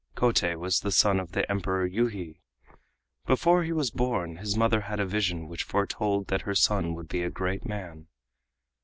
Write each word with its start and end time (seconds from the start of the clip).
Kotei 0.15 0.55
was 0.55 0.79
the 0.79 0.89
son 0.91 1.19
of 1.19 1.33
the 1.33 1.45
Emperor 1.47 1.87
Yuhi. 1.87 2.39
Before 3.27 3.61
he 3.63 3.71
was 3.71 3.91
born 3.91 4.37
his 4.37 4.57
mother 4.57 4.81
had 4.81 4.99
a 4.99 5.05
vision 5.05 5.47
which 5.47 5.61
foretold 5.61 6.25
that 6.29 6.41
her 6.41 6.55
son 6.55 6.95
would 6.95 7.07
be 7.07 7.21
a 7.21 7.29
great 7.29 7.65
man. 7.67 8.07